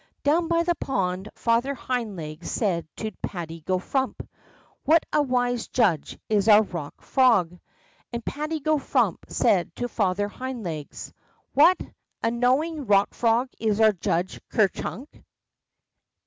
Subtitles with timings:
[0.23, 4.27] ''Down by the pond Father Hind Legs said to Patty go Frump:
[4.83, 7.59] What a wise judge is our Bock Frog!"
[8.11, 11.13] And Patty go Frump said to Father Hind Legs,
[11.53, 11.79] What
[12.23, 15.23] a knowing Bock Frog is our Judge Ker Chunk